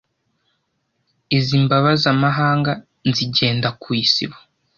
[1.37, 2.71] Iz'imbabazamahanga
[3.09, 4.37] nzigenda ku isibo,